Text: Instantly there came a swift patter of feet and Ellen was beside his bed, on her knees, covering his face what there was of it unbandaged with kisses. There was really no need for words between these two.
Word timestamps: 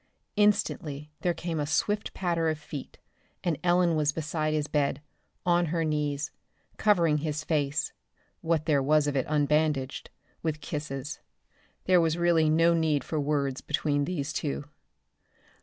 Instantly 0.35 1.11
there 1.21 1.35
came 1.35 1.59
a 1.59 1.67
swift 1.67 2.11
patter 2.15 2.49
of 2.49 2.57
feet 2.57 2.97
and 3.43 3.59
Ellen 3.63 3.95
was 3.95 4.11
beside 4.11 4.51
his 4.51 4.65
bed, 4.67 4.99
on 5.45 5.67
her 5.67 5.83
knees, 5.85 6.31
covering 6.77 7.19
his 7.19 7.43
face 7.43 7.93
what 8.41 8.65
there 8.65 8.81
was 8.81 9.05
of 9.05 9.15
it 9.15 9.27
unbandaged 9.29 10.09
with 10.41 10.59
kisses. 10.59 11.19
There 11.83 12.01
was 12.01 12.17
really 12.17 12.49
no 12.49 12.73
need 12.73 13.03
for 13.03 13.19
words 13.19 13.61
between 13.61 14.05
these 14.05 14.33
two. 14.33 14.65